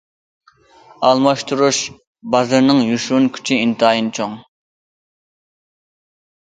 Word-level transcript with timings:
ئالماشتۇرۇش 1.09 1.81
بازىرىنىڭ 2.37 2.81
يوشۇرۇن 2.87 3.31
كۈچى 3.37 3.61
ئىنتايىن 3.67 4.13
چوڭ. 4.21 4.35